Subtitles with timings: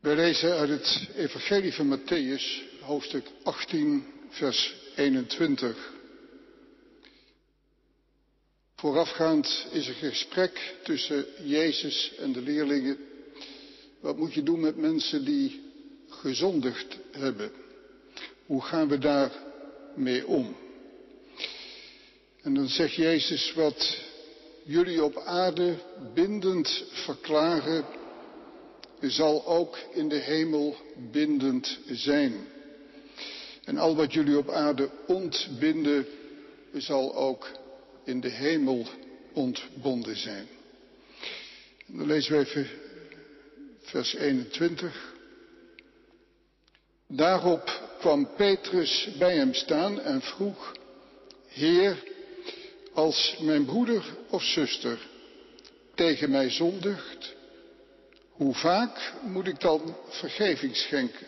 [0.00, 5.92] Wij lezen uit het Evangelie van Matthäus, hoofdstuk 18, vers 21.
[8.76, 12.98] Voorafgaand is een gesprek tussen Jezus en de leerlingen.
[14.00, 15.60] Wat moet je doen met mensen die
[16.08, 17.52] gezondigd hebben?
[18.46, 19.32] Hoe gaan we daar
[19.94, 20.56] mee om?
[22.42, 23.98] En dan zegt Jezus wat
[24.64, 25.78] jullie op aarde
[26.14, 27.84] bindend verklaren,
[29.00, 30.76] zal ook in de hemel
[31.10, 32.34] bindend zijn.
[33.64, 36.06] En al wat jullie op aarde ontbinden,
[36.72, 37.50] zal ook
[38.04, 38.86] in de hemel
[39.32, 40.46] ontbonden zijn.
[41.86, 42.68] En dan lezen we even
[43.80, 45.14] vers 21.
[47.08, 50.72] Daarop kwam Petrus bij hem staan en vroeg,
[51.48, 52.02] Heer,
[52.92, 54.98] als mijn broeder of zuster
[55.94, 57.34] tegen mij zondigt,
[58.40, 61.26] hoe vaak moet ik dan vergeving schenken?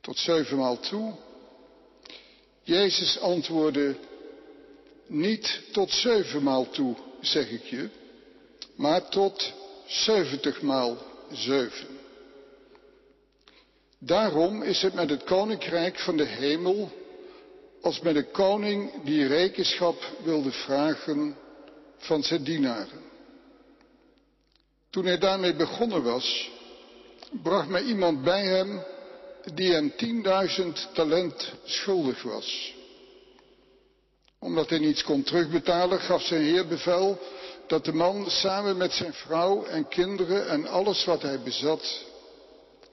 [0.00, 1.14] Tot zevenmaal toe?
[2.62, 3.96] Jezus antwoordde,
[5.06, 7.88] niet tot zevenmaal toe, zeg ik je,
[8.74, 9.52] maar tot
[9.86, 10.96] zeventigmaal
[11.32, 11.98] zeven.
[13.98, 16.90] Daarom is het met het koninkrijk van de hemel
[17.80, 21.36] als met een koning die rekenschap wilde vragen
[21.98, 23.11] van zijn dienaren.
[24.92, 26.50] Toen hij daarmee begonnen was,
[27.42, 28.82] bracht mij iemand bij hem
[29.54, 32.74] die hem tienduizend talent schuldig was.
[34.38, 37.18] Omdat hij niets kon terugbetalen, gaf zijn heer bevel
[37.66, 42.04] dat de man samen met zijn vrouw en kinderen en alles wat hij bezat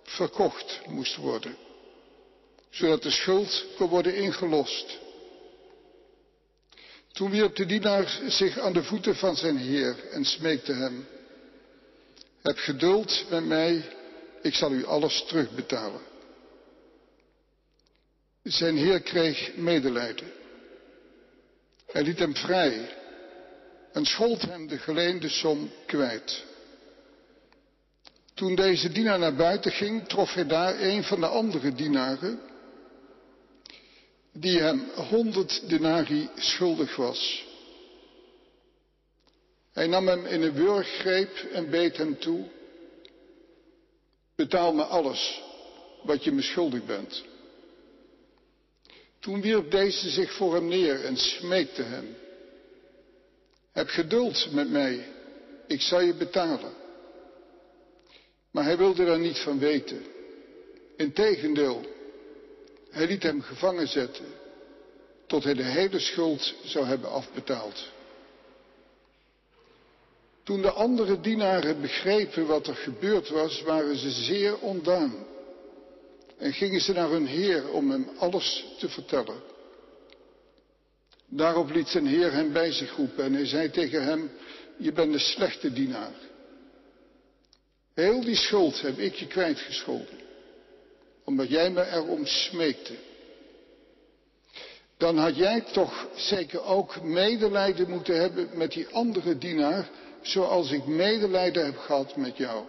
[0.04, 1.58] verkocht moest worden,
[2.70, 4.98] zodat de schuld kon worden ingelost.
[7.12, 11.08] Toen wierp de dienaar zich aan de voeten van zijn heer en smeekte hem,
[12.42, 13.98] heb geduld met mij,
[14.42, 16.02] ik zal u alles terugbetalen.
[18.44, 20.32] Zijn heer kreeg medelijden.
[21.86, 22.98] Hij liet hem vrij
[23.92, 26.44] en schold hem de geleende som kwijt.
[28.34, 32.40] Toen deze dienaar naar buiten ging, trof hij daar een van de andere dienaren,
[34.34, 37.49] die hem honderd denari schuldig was.
[39.74, 42.48] Hij nam hem in een wurggreep en beet hem toe.
[44.36, 45.42] Betaal me alles
[46.04, 47.24] wat je me schuldig bent.
[49.20, 52.18] Toen wierp deze zich voor hem neer en smeekte hem.
[53.72, 55.08] Heb geduld met mij,
[55.68, 56.74] ik zal je betalen.
[58.52, 60.06] Maar hij wilde daar niet van weten.
[60.98, 61.86] Integendeel,
[62.90, 64.26] hij liet hem gevangen zetten
[65.28, 67.88] tot hij de hele schuld zou hebben afbetaald.
[70.50, 75.14] Toen de andere dienaren begrepen wat er gebeurd was, waren ze zeer ontdaan
[76.38, 79.42] en gingen ze naar hun heer om hem alles te vertellen.
[81.28, 84.32] Daarop liet zijn heer hem bij zich roepen en hij zei tegen hem,
[84.78, 86.14] je bent een slechte dienaar.
[87.94, 90.20] Heel die schuld heb ik je kwijtgescholden,
[91.24, 92.94] omdat jij me erom smeekte.
[94.98, 99.90] Dan had jij toch zeker ook medelijden moeten hebben met die andere dienaar,
[100.22, 102.66] zoals ik medelijden heb gehad met jou.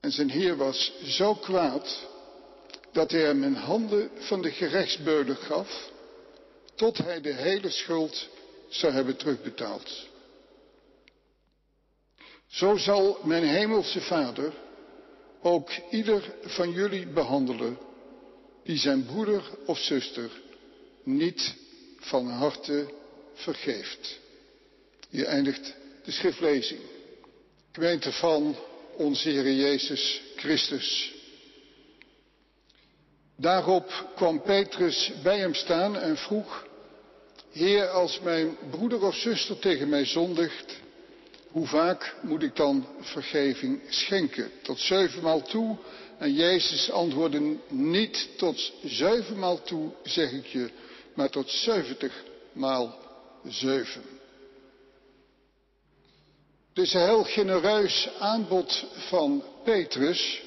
[0.00, 2.06] En zijn heer was zo kwaad
[2.92, 5.90] dat hij hem in handen van de gerechtsbeuler gaf,
[6.74, 8.28] tot hij de hele schuld
[8.68, 10.06] zou hebben terugbetaald.
[12.46, 14.52] Zo zal mijn hemelse Vader
[15.42, 17.78] ook ieder van jullie behandelen
[18.64, 20.30] die zijn broeder of zuster
[21.02, 21.54] niet
[21.98, 22.88] van harte
[23.34, 24.18] vergeeft.
[25.08, 25.74] Hier eindigt
[26.04, 26.80] de schriftlezing.
[27.72, 28.56] Gemeente van
[28.96, 31.14] onze Heer Jezus Christus.
[33.36, 36.66] Daarop kwam Petrus bij hem staan en vroeg,
[37.50, 40.80] Heer, als mijn broeder of zuster tegen mij zondigt,
[41.50, 44.50] hoe vaak moet ik dan vergeving schenken?
[44.62, 45.76] Tot zevenmaal toe?
[46.18, 50.70] En Jezus antwoordde niet tot zevenmaal toe, zeg ik je,
[51.14, 52.98] maar tot zeventig maal
[53.44, 54.17] zeven.
[56.78, 60.42] Is een heel genereus aanbod van Petrus.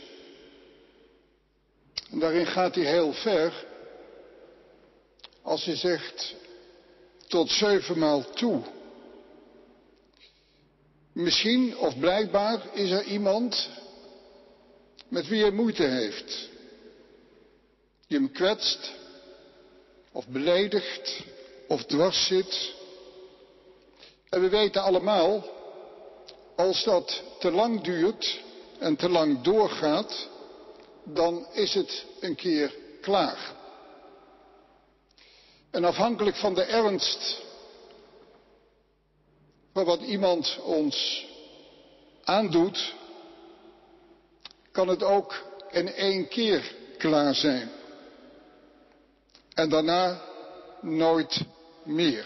[2.12, 3.66] En daarin gaat hij heel ver.
[5.42, 6.36] Als hij zegt
[7.28, 8.62] tot zevenmaal toe.
[11.14, 13.70] Misschien of blijkbaar is er iemand
[15.08, 16.50] met wie hij moeite heeft.
[18.08, 18.92] Die hem kwetst
[20.12, 21.24] of beledigt
[21.68, 22.74] of dwars zit.
[24.30, 25.60] En we weten allemaal
[26.62, 28.40] als dat te lang duurt,
[28.80, 30.28] en te lang doorgaat,
[31.04, 33.56] dan is het een keer klaar.
[35.72, 37.42] En afhankelijk van de ernst
[39.74, 41.26] van wat iemand ons
[42.24, 42.94] aandoet,
[44.72, 47.72] kan het ook in één keer klaar zijn.
[49.54, 50.22] En daarna
[50.82, 51.42] nooit
[51.84, 52.26] meer.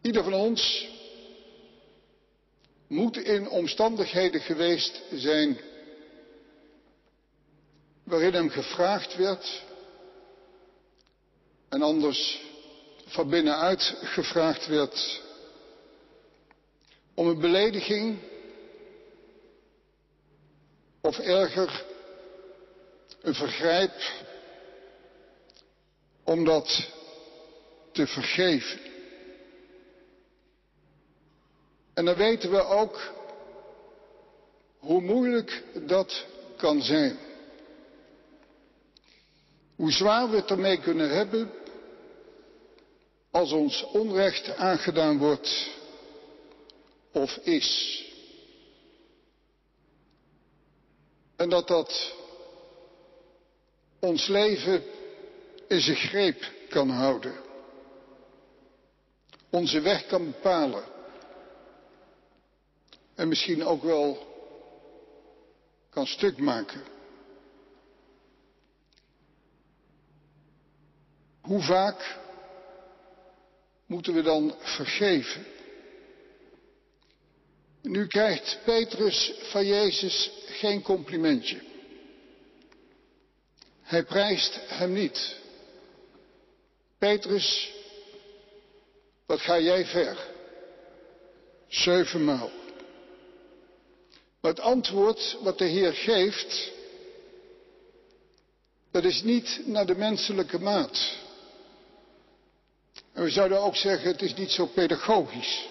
[0.00, 0.88] Ieder van ons
[2.90, 5.58] moet in omstandigheden geweest zijn
[8.04, 9.62] waarin hem gevraagd werd
[11.68, 12.42] en anders
[13.06, 15.22] van binnenuit gevraagd werd
[17.14, 18.18] om een belediging
[21.00, 21.84] of erger
[23.20, 23.94] een vergrijp
[26.24, 26.88] om dat
[27.92, 28.89] te vergeven.
[31.94, 33.12] En dan weten we ook
[34.78, 36.26] hoe moeilijk dat
[36.56, 37.18] kan zijn.
[39.76, 41.50] Hoe zwaar we het ermee kunnen hebben
[43.30, 45.70] als ons onrecht aangedaan wordt
[47.12, 48.04] of is.
[51.36, 52.12] En dat dat
[53.98, 54.84] ons leven
[55.68, 57.34] in zijn greep kan houden.
[59.50, 60.84] Onze weg kan bepalen.
[63.20, 64.18] En misschien ook wel
[65.90, 66.82] kan stuk maken.
[71.40, 72.18] Hoe vaak
[73.86, 75.46] moeten we dan vergeven?
[77.82, 81.60] Nu krijgt Petrus van Jezus geen complimentje.
[83.82, 85.36] Hij prijst hem niet.
[86.98, 87.72] Petrus,
[89.26, 90.28] wat ga jij ver?
[91.68, 92.59] Zevenmaal.
[94.40, 96.70] Maar het antwoord wat de Heer geeft,
[98.90, 101.18] dat is niet naar de menselijke maat.
[103.12, 105.68] En we zouden ook zeggen, het is niet zo pedagogisch.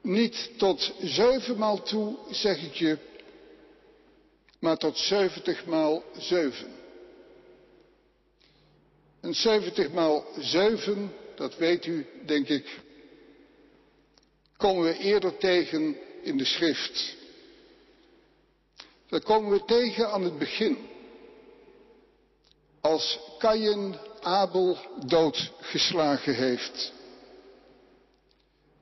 [0.00, 2.98] Niet tot zevenmaal toe, zeg ik je,
[4.58, 6.72] maar tot zeventig maal zeven.
[9.20, 12.80] En zeventig maal zeven, dat weet u, denk ik,
[14.56, 17.16] komen we eerder tegen in de schrift.
[19.08, 20.78] Dat komen we tegen aan het begin.
[22.80, 26.92] Als Kain Abel doodgeslagen heeft.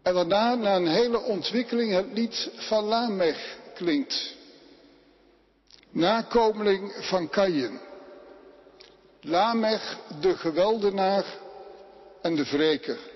[0.02, 4.34] En daarna, na een hele ontwikkeling, het lied van Lamech klinkt.
[5.90, 7.80] Nakomeling van Kain.
[9.20, 11.24] Lamech, de geweldenaar
[12.22, 13.11] en de wreker.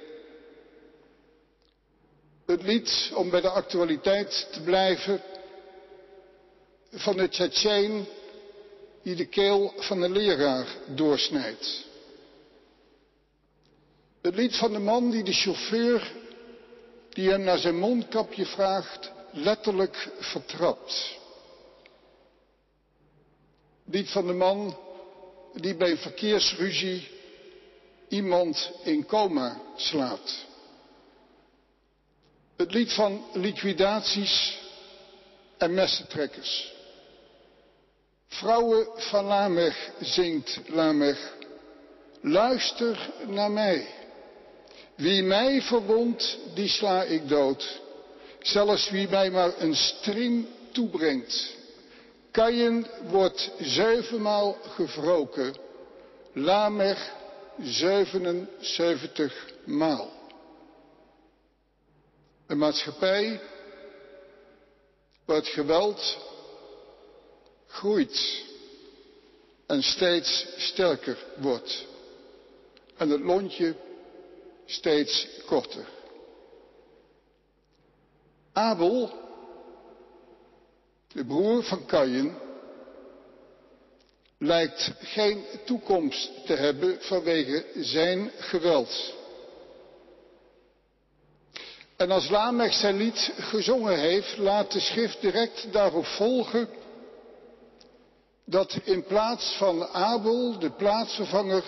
[2.46, 5.22] Het lied, om bij de actualiteit te blijven,
[6.90, 8.06] van de Tsjetsjeen
[9.02, 11.84] die de keel van een leraar doorsnijdt.
[14.22, 16.12] Het lied van de man die de chauffeur,
[17.08, 21.18] die hem naar zijn mondkapje vraagt, letterlijk vertrapt.
[23.84, 24.78] Het lied van de man
[25.54, 27.08] die bij een verkeersruzie
[28.08, 30.44] iemand in coma slaat.
[32.56, 34.58] Het lied van liquidaties
[35.58, 36.72] en messentrekkers.
[38.26, 41.34] Vrouwen van Lamech zingt Lamech.
[42.20, 43.86] Luister naar mij.
[44.94, 47.80] Wie mij verwondt, die sla ik dood.
[48.40, 51.54] Zelfs wie mij maar een striem toebrengt.
[52.30, 55.54] Kain wordt zevenmaal gewroken.
[56.32, 57.12] Lamech
[57.60, 60.15] 77 maal.
[62.46, 63.40] Een maatschappij
[65.24, 66.18] waar het geweld
[67.66, 68.44] groeit
[69.66, 71.86] en steeds sterker wordt.
[72.96, 73.74] En het lontje
[74.66, 75.88] steeds korter.
[78.52, 79.12] Abel,
[81.12, 82.38] de broer van Kain,
[84.38, 89.14] lijkt geen toekomst te hebben vanwege zijn geweld.
[91.96, 96.68] En als Lamech zijn lied gezongen heeft, laat de schrift direct daarop volgen
[98.44, 101.64] dat in plaats van Abel, de plaatsvervanger,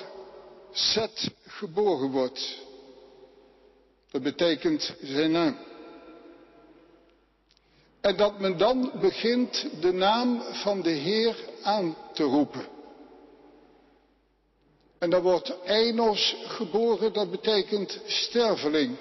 [0.73, 2.58] Seth geboren wordt.
[4.11, 5.58] Dat betekent zijn naam.
[8.00, 12.66] En dat men dan begint de naam van de Heer aan te roepen.
[14.99, 18.97] En dan wordt Enos geboren, dat betekent sterveling.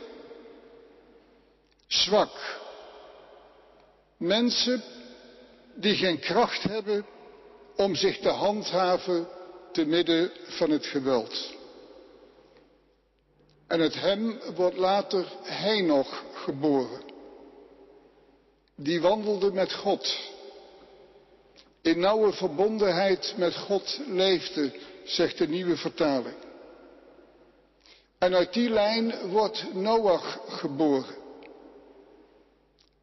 [1.87, 2.59] Zwak.
[4.17, 4.83] Mensen
[5.75, 7.05] die geen kracht hebben
[7.75, 9.27] om zich te handhaven
[9.71, 11.55] te midden van het geweld.
[13.67, 17.01] En uit hem wordt later Henoch geboren.
[18.75, 20.17] Die wandelde met God.
[21.81, 26.35] In nauwe verbondenheid met God leefde, zegt de nieuwe vertaling.
[28.17, 31.26] En uit die lijn wordt Noach geboren.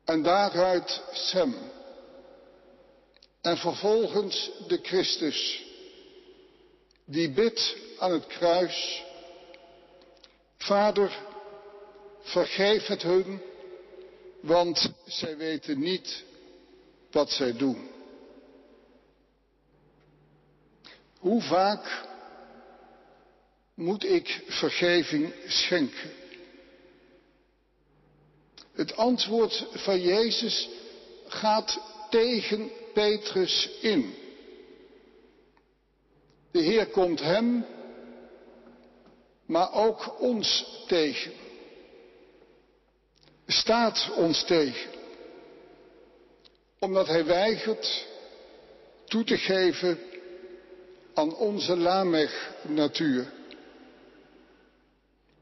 [0.04, 1.54] En daaruit Sem.
[3.40, 5.64] En vervolgens de Christus,
[7.04, 9.04] die bidt aan het kruis,
[10.56, 11.18] Vader,
[12.20, 13.42] vergeef het hun,
[14.40, 16.24] want zij weten niet
[17.10, 17.90] wat zij doen.
[21.18, 22.06] Hoe vaak
[23.74, 26.23] moet ik vergeving schenken?
[28.74, 30.68] Het antwoord van Jezus
[31.26, 34.14] gaat tegen Petrus in.
[36.50, 37.66] De Heer komt hem,
[39.46, 41.32] maar ook ons tegen.
[43.46, 44.90] Staat ons tegen.
[46.78, 48.06] Omdat hij weigert
[49.04, 49.98] toe te geven
[51.14, 53.32] aan onze Lamech-natuur.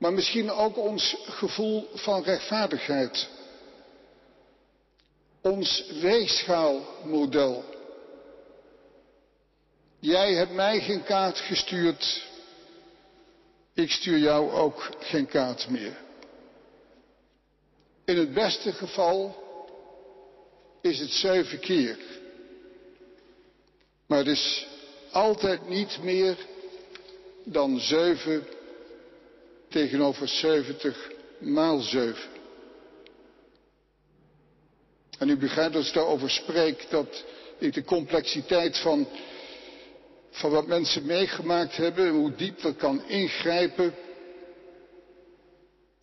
[0.03, 3.29] Maar misschien ook ons gevoel van rechtvaardigheid.
[5.41, 7.65] Ons weegschaalmodel.
[9.99, 12.29] Jij hebt mij geen kaart gestuurd.
[13.75, 15.97] Ik stuur jou ook geen kaart meer.
[18.05, 19.43] In het beste geval
[20.81, 21.99] is het zeven keer.
[24.07, 24.67] Maar het is
[25.13, 26.37] altijd niet meer
[27.45, 28.47] dan zeven
[29.73, 32.17] tegenover 70 maal 7.
[35.19, 37.25] En u begrijpt als ik daarover spreek dat
[37.59, 39.09] ik de complexiteit van,
[40.31, 43.95] van wat mensen meegemaakt hebben en hoe diep dat kan ingrijpen,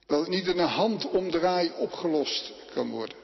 [0.06, 3.18] dat het niet in een handomdraai opgelost kan worden.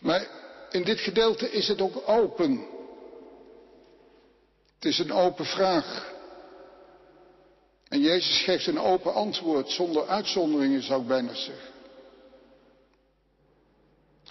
[0.00, 0.28] Maar
[0.70, 2.66] in dit gedeelte is het ook open.
[4.74, 6.13] Het is een open vraag.
[7.94, 11.68] En Jezus geeft een open antwoord, zonder uitzonderingen zou ik bijna zeggen.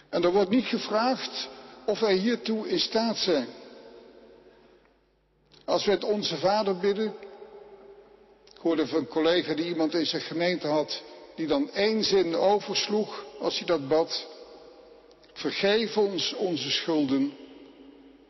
[0.09, 1.49] En er wordt niet gevraagd
[1.85, 3.47] of wij hiertoe in staat zijn.
[5.65, 7.13] Als we het onze vader bidden,
[8.53, 11.01] ik hoorde van een collega die iemand in zijn gemeente had,
[11.35, 14.27] die dan één zin oversloeg als hij dat bad.
[15.33, 17.33] Vergeef ons onze schulden,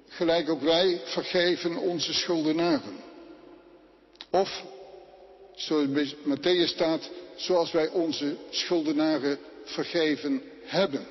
[0.08, 3.04] gelijk ook wij vergeven onze schuldenaren.
[4.30, 4.72] Of
[5.56, 11.08] zoals bij Matthäus staat, zoals wij onze schuldenaren vergeven hebben.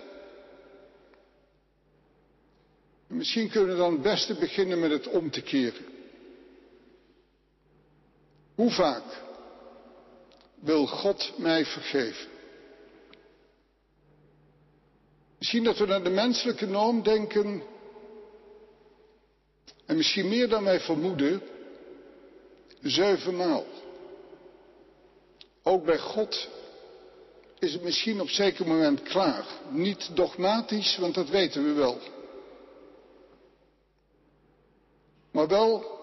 [3.06, 5.84] Misschien kunnen we dan het beste beginnen met het om te keren.
[8.54, 9.04] Hoe vaak
[10.61, 12.30] wil God mij vergeven?
[15.38, 17.62] Misschien dat we naar de menselijke norm denken
[19.87, 21.42] en misschien meer dan wij vermoeden,
[22.80, 23.64] zevenmaal.
[25.62, 26.49] Ook bij God
[27.59, 29.47] is het misschien op zeker moment klaar.
[29.71, 31.99] Niet dogmatisch, want dat weten we wel.
[35.31, 36.00] Maar wel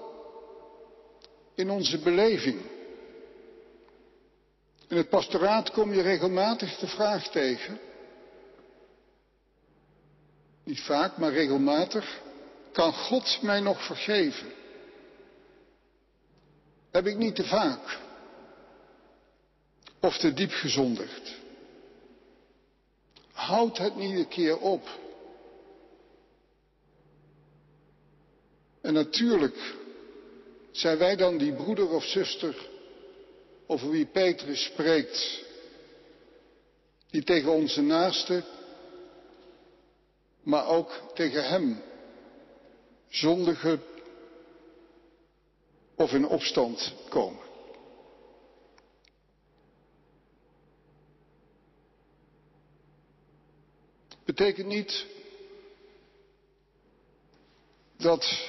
[1.56, 2.62] in onze beleving.
[4.88, 7.80] In het pastoraat kom je regelmatig de vraag tegen.
[10.64, 12.22] Niet vaak, maar regelmatig.
[12.72, 14.48] Kan God mij nog vergeven?
[16.92, 18.08] Heb ik niet te vaak
[20.00, 21.38] of te diep gezondigd?
[23.32, 24.88] Houd het niet een keer op.
[28.82, 29.76] En natuurlijk
[30.72, 32.56] zijn wij dan die broeder of zuster
[33.68, 35.44] over wie Petrus spreekt,
[37.10, 38.44] die tegen onze naaste,
[40.42, 41.82] maar ook tegen hem,
[43.10, 43.80] zondige
[45.96, 47.49] of in opstand komen.
[54.30, 55.06] Betekent niet
[57.98, 58.48] dat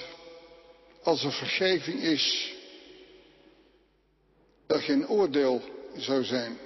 [1.03, 2.55] als er vergeving is,
[4.67, 5.63] er geen oordeel
[5.97, 6.59] zou zijn.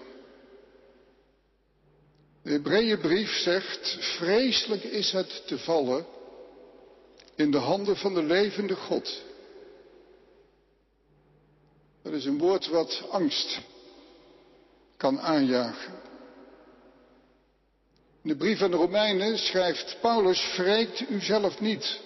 [2.43, 6.07] De Hebreeënbrief zegt, vreselijk is het te vallen
[7.35, 9.23] in de handen van de levende God.
[12.03, 13.61] Dat is een woord wat angst
[14.97, 16.04] kan aanjagen.
[18.25, 22.01] In de brief aan de Romeinen schrijft Paulus, wreekt u zelf niet.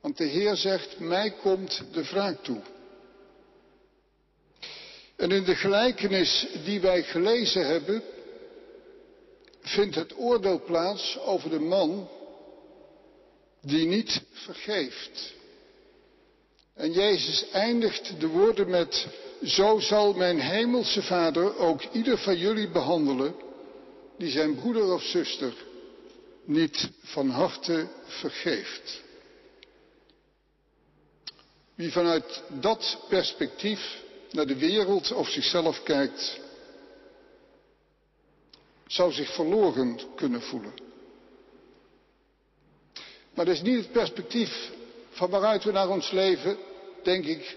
[0.00, 2.60] Want de Heer zegt, mij komt de wraak toe.
[5.16, 8.02] En in de gelijkenis die wij gelezen hebben,
[9.60, 12.08] vindt het oordeel plaats over de man
[13.60, 15.34] die niet vergeeft.
[16.74, 19.06] En Jezus eindigt de woorden met,
[19.42, 23.46] zo zal mijn hemelse Vader ook ieder van jullie behandelen
[24.18, 25.52] die zijn broeder of zuster
[26.44, 29.02] niet van harte vergeeft.
[31.74, 36.40] Wie vanuit dat perspectief naar de wereld of zichzelf kijkt,
[38.86, 40.72] zou zich verloren kunnen voelen.
[43.34, 44.70] Maar dat is niet het perspectief
[45.10, 46.58] van waaruit we naar ons leven,
[47.02, 47.56] denk ik,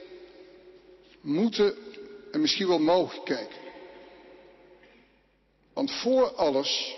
[1.22, 1.76] moeten
[2.32, 3.61] en misschien wel mogen kijken.
[5.74, 6.98] Want voor alles,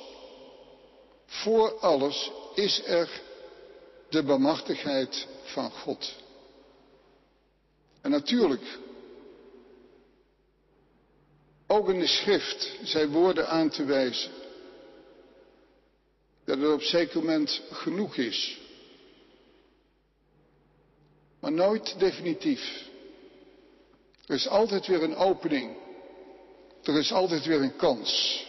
[1.25, 3.21] voor alles is er
[4.09, 6.13] de bemachtigheid van God.
[8.01, 8.79] En natuurlijk,
[11.67, 14.31] ook in de schrift zijn woorden aan te wijzen.
[16.45, 18.59] Dat het op zeker moment genoeg is.
[21.39, 22.87] Maar nooit definitief.
[24.25, 25.77] Er is altijd weer een opening.
[26.83, 28.45] Er is altijd weer een kans.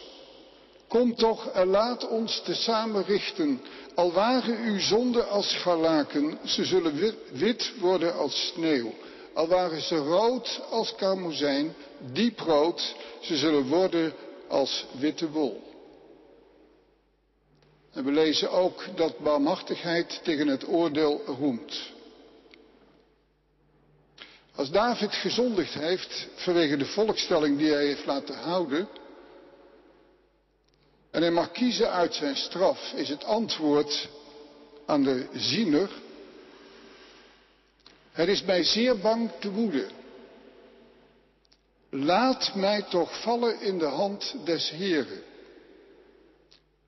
[0.95, 3.61] Kom toch en laat ons tezamen richten.
[3.95, 8.95] Al waren uw zonden als scharlaken, ze zullen wit worden als sneeuw.
[9.33, 11.75] Al waren ze rood als karmozijn,
[12.13, 14.13] diep rood, ze zullen worden
[14.49, 15.63] als witte wol.
[17.93, 21.93] En we lezen ook dat barmachtigheid tegen het oordeel roemt.
[24.55, 28.89] Als David gezondigd heeft vanwege de volkstelling die hij heeft laten houden,
[31.15, 34.09] en hij mag kiezen uit zijn straf, is het antwoord
[34.87, 35.91] aan de ziener,
[38.13, 39.87] er is mij zeer bang te woede.
[41.91, 45.23] Laat mij toch vallen in de hand des Heren,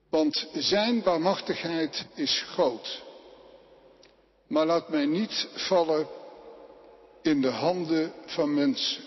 [0.09, 3.03] want zijn barmachtigheid is groot.
[4.47, 6.07] Maar laat mij niet vallen
[7.21, 9.03] in de handen van mensen.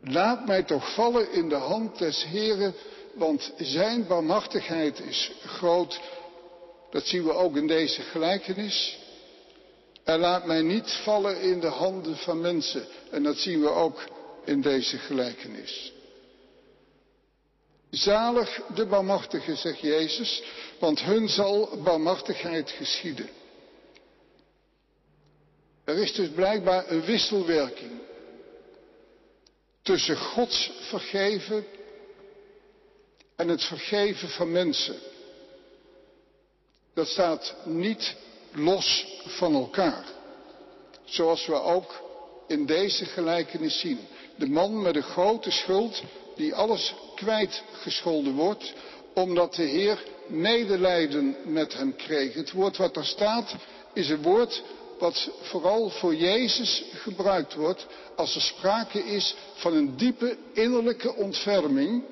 [0.00, 2.74] Laat mij toch vallen in de hand des Heren,
[3.14, 6.00] want zijn barmachtigheid is groot.
[6.90, 8.98] Dat zien we ook in deze gelijkenis.
[10.04, 12.86] En laat mij niet vallen in de handen van mensen.
[13.10, 14.04] En dat zien we ook
[14.44, 15.92] in deze gelijkenis.
[17.90, 20.42] Zalig de barmachtigen, zegt Jezus,
[20.78, 23.28] want hun zal barmachtigheid geschieden.
[25.84, 28.00] Er is dus blijkbaar een wisselwerking
[29.82, 31.66] tussen Gods vergeven
[33.36, 34.96] en het vergeven van mensen.
[36.94, 38.14] Dat staat niet
[38.52, 40.04] los van elkaar.
[41.04, 42.02] Zoals we ook
[42.46, 43.98] in deze gelijkenis zien.
[44.36, 46.02] De man met een grote schuld
[46.36, 48.72] die alles kwijtgescholden wordt
[49.14, 52.34] omdat de Heer medelijden met hem kreeg.
[52.34, 53.54] Het woord wat daar staat
[53.92, 54.62] is een woord
[54.98, 62.02] wat vooral voor Jezus gebruikt wordt als er sprake is van een diepe innerlijke ontferming,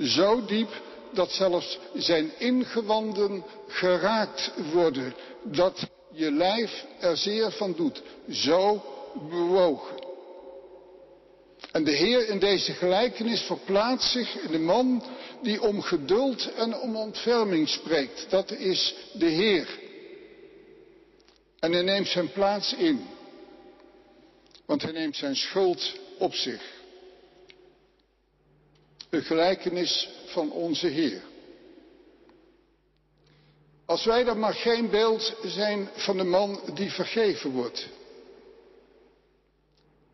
[0.00, 0.70] zo diep
[1.12, 8.82] dat zelfs zijn ingewanden geraakt worden, dat je lijf er zeer van doet, zo
[9.28, 10.08] bewogen.
[11.72, 15.02] En de Heer in deze gelijkenis verplaatst zich in de man
[15.42, 18.26] die om geduld en om ontferming spreekt.
[18.28, 19.78] Dat is de Heer.
[21.58, 23.06] En hij neemt zijn plaats in.
[24.66, 26.79] Want hij neemt zijn schuld op zich.
[29.10, 31.22] De gelijkenis van onze Heer.
[33.86, 37.88] Als wij dan maar geen beeld zijn van de man die vergeven wordt.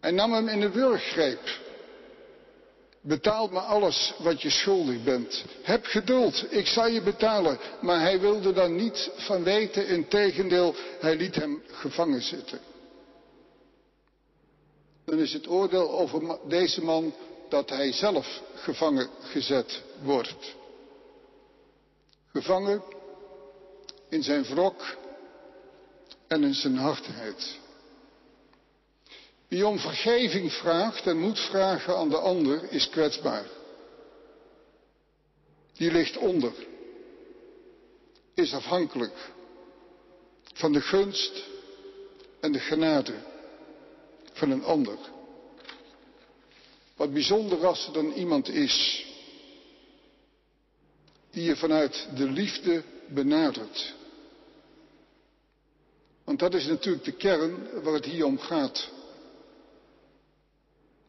[0.01, 1.65] Hij nam hem in de wurggreep.
[3.01, 5.45] Betaal me alles wat je schuldig bent.
[5.63, 7.59] Heb geduld, ik zal je betalen.
[7.81, 12.59] Maar hij wilde daar niet van weten, integendeel, hij liet hem gevangen zitten.
[15.05, 17.15] Dan is het oordeel over deze man
[17.49, 20.55] dat hij zelf gevangen gezet wordt.
[22.33, 22.83] Gevangen
[24.09, 24.97] in zijn wrok
[26.27, 27.59] en in zijn hardheid.
[29.49, 33.47] Wie om vergeving vraagt en moet vragen aan de ander is kwetsbaar.
[35.73, 36.53] Die ligt onder,
[38.35, 39.31] is afhankelijk
[40.53, 41.45] van de gunst
[42.41, 43.15] en de genade
[44.33, 44.99] van een ander.
[46.97, 49.07] Wat bijzonder als er dan iemand is
[51.31, 53.95] die je vanuit de liefde benadert.
[56.25, 58.91] Want dat is natuurlijk de kern waar het hier om gaat.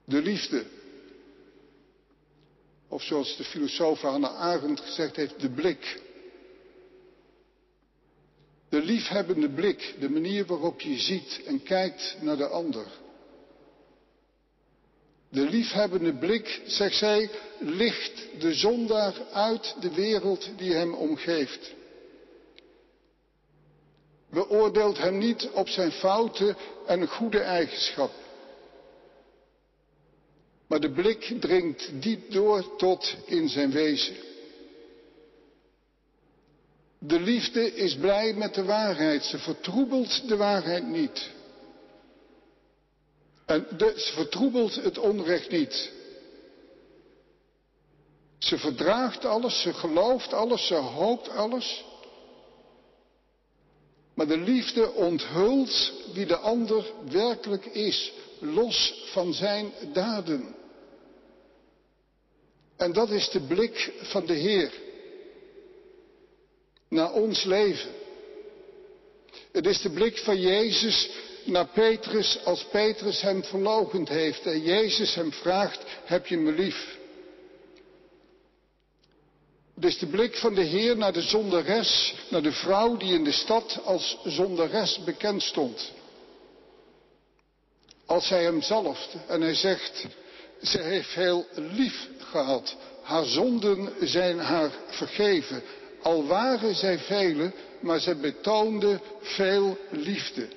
[0.05, 0.65] De liefde.
[2.87, 6.01] Of zoals de filosoof Hannah Arendt gezegd heeft, de blik.
[8.69, 12.87] De liefhebbende blik, de manier waarop je ziet en kijkt naar de ander.
[15.29, 21.75] De liefhebbende blik, zegt zij, licht de zondaar uit de wereld die hem omgeeft.
[24.29, 28.11] Beoordeelt hem niet op zijn fouten en goede eigenschap.
[30.67, 34.15] Maar de blik dringt diep door tot in zijn wezen.
[36.99, 39.23] De liefde is blij met de waarheid.
[39.23, 41.29] Ze vertroebelt de waarheid niet.
[43.47, 45.91] En ze vertroebelt het onrecht niet.
[48.37, 51.85] Ze verdraagt alles, ze gelooft alles, ze hoopt alles.
[54.13, 60.55] Maar de liefde onthult wie de ander werkelijk is, los van zijn daden.
[62.75, 64.73] En dat is de blik van de Heer
[66.89, 67.91] naar ons leven.
[69.51, 71.09] Het is de blik van Jezus
[71.47, 76.97] naar Petrus als Petrus hem verlogend heeft en Jezus hem vraagt, heb je me lief?
[79.79, 83.31] Is de blik van de Heer naar de zonderes, naar de vrouw die in de
[83.31, 85.91] stad als zonderes bekend stond.
[88.05, 90.05] Als hij hem zalft en hij zegt,
[90.61, 95.63] ze heeft heel lief gehad, haar zonden zijn haar vergeven.
[96.01, 100.56] Al waren zij vele, maar zij betoonde veel liefde.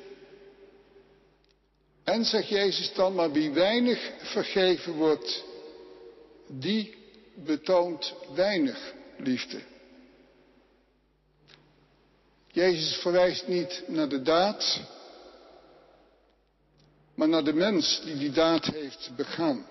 [2.11, 5.45] En zegt Jezus dan, maar wie weinig vergeven wordt,
[6.49, 6.95] die
[7.35, 9.61] betoont weinig liefde.
[12.47, 14.81] Jezus verwijst niet naar de daad,
[17.15, 19.67] maar naar de mens die die daad heeft begaan.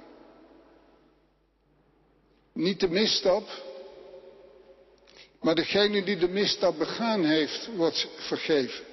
[2.54, 3.50] Niet de misstap,
[5.42, 8.89] maar degene die de misstap begaan heeft, wordt vergeven.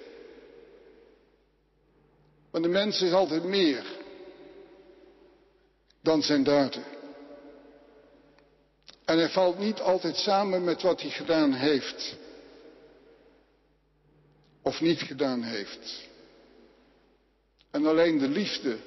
[2.56, 3.84] Want de mens is altijd meer
[6.00, 6.84] dan zijn daden.
[9.04, 12.16] En hij valt niet altijd samen met wat hij gedaan heeft.
[14.62, 16.08] Of niet gedaan heeft.
[17.70, 18.78] En alleen de liefde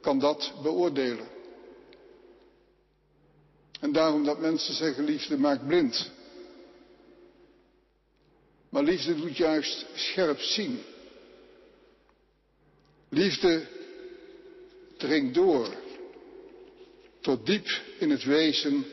[0.00, 1.28] kan dat beoordelen.
[3.80, 6.10] En daarom dat mensen zeggen liefde maakt blind.
[8.68, 10.82] Maar liefde doet juist scherp zien.
[13.16, 13.66] Liefde
[14.96, 15.74] dringt door
[17.20, 17.66] tot diep
[17.98, 18.86] in het wezen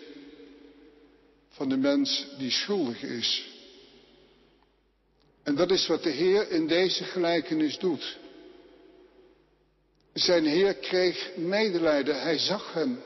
[1.49, 3.51] van de mens die schuldig is.
[5.43, 8.17] En dat is wat de Heer in deze gelijkenis doet.
[10.13, 13.03] Zijn Heer kreeg medelijden, hij zag hem.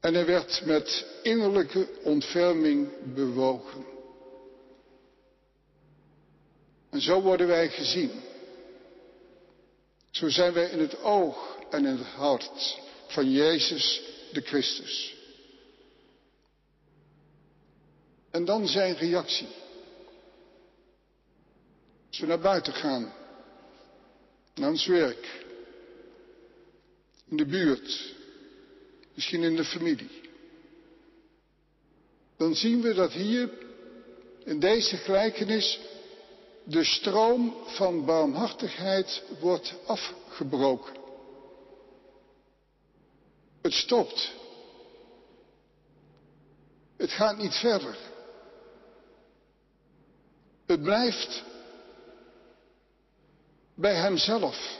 [0.00, 3.84] En hij werd met innerlijke ontferming bewogen.
[6.90, 8.28] En zo worden wij gezien.
[10.10, 14.00] Zo zijn wij in het oog en in het hart van Jezus
[14.32, 15.14] de Christus.
[18.30, 19.48] En dan zijn reactie.
[22.08, 23.12] Als we naar buiten gaan,
[24.54, 25.44] naar ons werk,
[27.28, 28.14] in de buurt,
[29.14, 30.20] misschien in de familie,
[32.36, 33.50] dan zien we dat hier
[34.44, 35.80] in deze gelijkenis
[36.64, 40.94] de stroom van barmhartigheid wordt afgebroken.
[43.62, 44.32] Het stopt.
[46.96, 47.96] Het gaat niet verder.
[50.66, 51.44] Het blijft
[53.74, 54.78] bij hemzelf.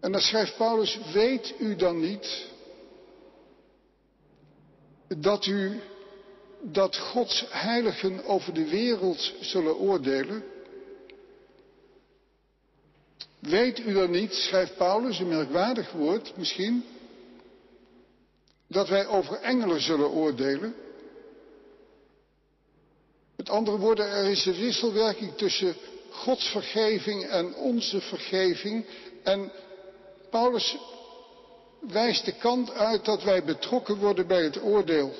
[0.00, 2.46] En dan schrijft Paulus, weet u dan niet
[5.06, 5.80] dat u
[6.72, 10.44] dat Gods heiligen over de wereld zullen oordelen?
[13.38, 16.84] Weet u dan niet, schrijft Paulus, een merkwaardig woord misschien,
[18.66, 20.74] dat wij over engelen zullen oordelen?
[23.36, 25.74] Met andere woorden, er is een wisselwerking tussen
[26.10, 28.86] Gods vergeving en onze vergeving.
[29.22, 29.52] En
[30.30, 30.76] Paulus
[31.80, 35.14] wijst de kant uit dat wij betrokken worden bij het oordeel.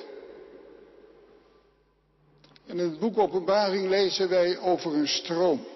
[2.66, 5.66] In het boek Openbaring lezen wij over een stroom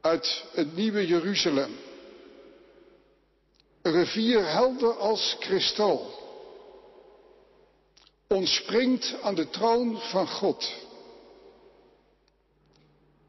[0.00, 1.76] uit het nieuwe Jeruzalem.
[3.82, 6.14] Een rivier helder als kristal.
[8.28, 10.72] ontspringt aan de troon van God.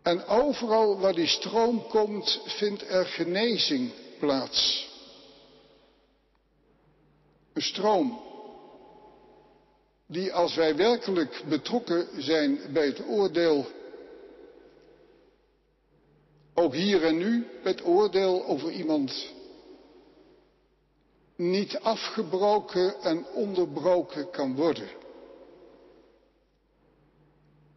[0.01, 4.88] En overal waar die stroom komt, vindt er genezing plaats.
[7.53, 8.27] Een stroom
[10.08, 13.65] die als wij werkelijk betrokken zijn bij het oordeel,
[16.54, 19.34] ook hier en nu, het oordeel over iemand,
[21.36, 24.89] niet afgebroken en onderbroken kan worden.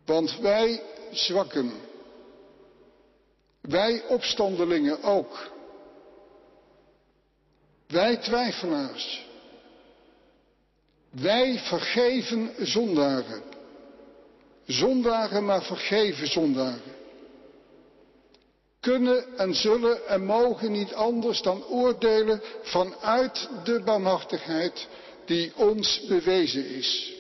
[0.05, 1.73] Want wij zwakken,
[3.61, 5.51] wij opstandelingen ook,
[7.87, 9.30] wij twijfelaars,
[11.11, 13.43] wij vergeven zondaren.
[14.67, 16.99] Zondaren, maar vergeven zondaren.
[18.81, 24.89] Kunnen en zullen en mogen niet anders dan oordelen vanuit de barmhartigheid
[25.25, 27.15] die ons bewezen is.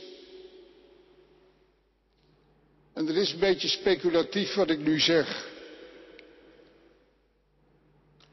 [2.92, 5.48] En het is een beetje speculatief wat ik nu zeg.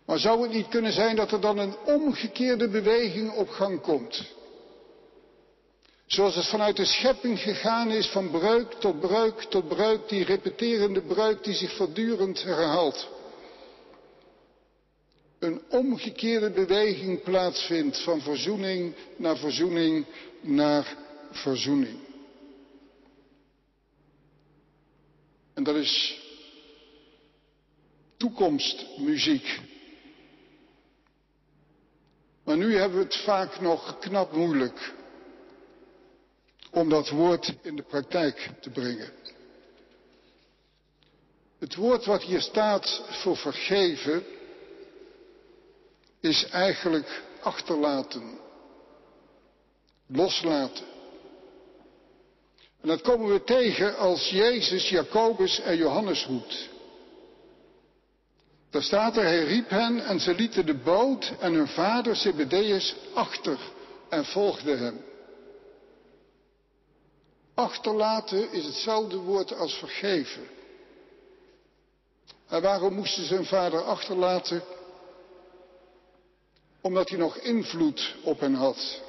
[0.05, 4.36] Maar zou het niet kunnen zijn dat er dan een omgekeerde beweging op gang komt?
[6.07, 11.01] Zoals het vanuit de schepping gegaan is van breuk tot breuk tot breuk, die repeterende
[11.01, 13.09] breuk die zich voortdurend herhaalt.
[15.39, 20.05] Een omgekeerde beweging plaatsvindt van verzoening naar verzoening
[20.41, 20.95] naar
[21.31, 21.99] verzoening.
[25.53, 26.21] En dat is
[28.17, 29.59] toekomstmuziek.
[32.43, 34.95] Maar nu hebben we het vaak nog knap moeilijk
[36.71, 39.09] om dat woord in de praktijk te brengen.
[41.59, 44.23] Het woord wat hier staat voor vergeven
[46.19, 48.39] is eigenlijk achterlaten,
[50.07, 50.85] loslaten.
[52.81, 56.69] En dat komen we tegen als Jezus Jacobus en Johannes roept.
[58.69, 62.95] Daar staat er, hij riep hen en ze lieten de boot en hun vader Zebedeus
[63.13, 63.57] achter
[64.09, 65.06] en volgden hem.
[67.57, 70.47] Achterlaten is hetzelfde woord als vergeven.
[72.47, 74.63] En waarom moesten ze hun vader achterlaten?
[76.81, 79.01] Omdat hij nog invloed op hen had.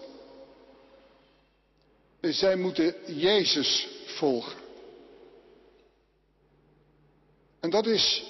[2.20, 4.58] Dus zij moeten Jezus volgen.
[7.60, 8.24] En dat is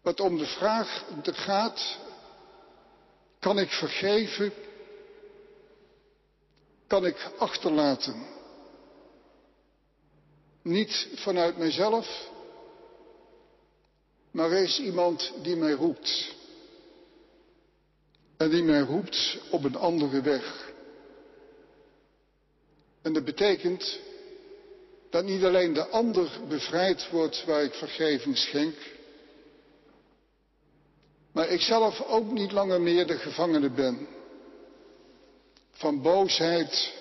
[0.00, 1.98] wat om de vraag gaat,
[3.38, 4.52] kan ik vergeven?
[6.86, 8.38] Kan ik achterlaten?
[10.62, 12.30] Niet vanuit mezelf,
[14.30, 16.34] maar is iemand die mij roept.
[18.36, 20.72] En die mij roept op een andere weg.
[23.02, 23.98] En dat betekent
[25.10, 28.76] dat niet alleen de ander bevrijd wordt waar ik vergeving schenk,
[31.32, 34.08] maar ik zelf ook niet langer meer de gevangene ben.
[35.70, 36.92] Van boosheid,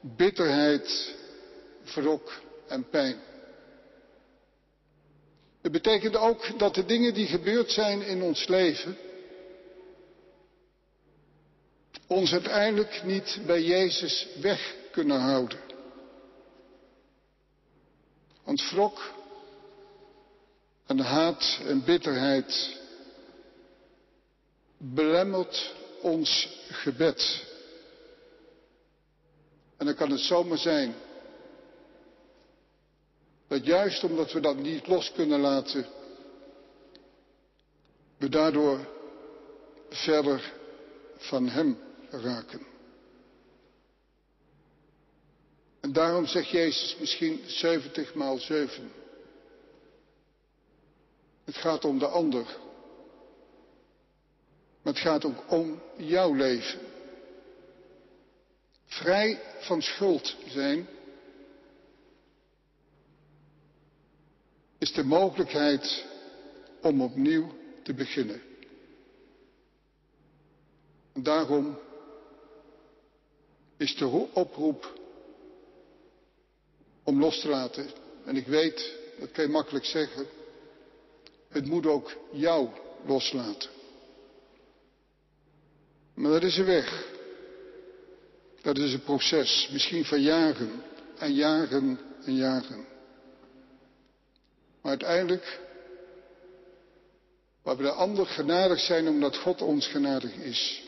[0.00, 1.14] bitterheid,
[1.94, 2.32] wrok
[2.70, 3.16] en pijn.
[5.62, 8.96] Het betekent ook dat de dingen die gebeurd zijn in ons leven
[12.10, 15.58] ons uiteindelijk niet bij Jezus weg kunnen houden.
[18.44, 19.14] Want wrok
[20.86, 22.78] en haat en bitterheid
[24.76, 27.44] belemmert ons gebed.
[29.76, 30.94] En dan kan het zomaar zijn
[33.50, 35.86] dat juist omdat we dat niet los kunnen laten,
[38.16, 38.88] we daardoor
[39.88, 40.52] verder
[41.16, 41.78] van Hem
[42.10, 42.66] raken.
[45.80, 48.92] En daarom zegt Jezus misschien 70 maal 7.
[51.44, 52.44] Het gaat om de ander.
[54.82, 56.80] Maar het gaat ook om jouw leven.
[58.86, 60.88] Vrij van schuld zijn
[64.80, 66.04] is de mogelijkheid
[66.80, 68.42] om opnieuw te beginnen.
[71.12, 71.78] En daarom
[73.76, 74.98] is de oproep
[77.02, 77.90] om los te laten.
[78.24, 80.26] En ik weet, dat kan je makkelijk zeggen,
[81.48, 82.68] het moet ook jou
[83.06, 83.70] loslaten.
[86.14, 87.08] Maar dat is een weg.
[88.62, 90.82] Dat is een proces, misschien van jaren
[91.18, 92.89] en jaren en jaren.
[94.80, 95.60] Maar uiteindelijk,
[97.62, 100.82] waar we de ander genadig zijn omdat God ons genadig is.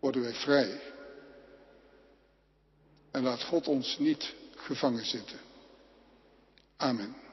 [0.00, 0.80] Worden wij vrij.
[3.10, 5.38] En laat God ons niet gevangen zitten.
[6.76, 7.25] Amen.